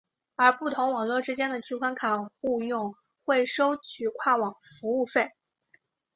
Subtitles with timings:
[0.35, 5.29] 而不同网络之间的提款卡互用会收取跨网服务费。